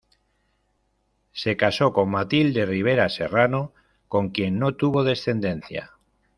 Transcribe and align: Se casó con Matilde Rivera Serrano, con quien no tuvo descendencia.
Se 1.31 1.57
casó 1.57 1.93
con 1.93 2.09
Matilde 2.09 2.65
Rivera 2.65 3.07
Serrano, 3.07 3.71
con 4.07 4.29
quien 4.29 4.57
no 4.57 4.73
tuvo 4.73 5.03
descendencia. 5.03 5.91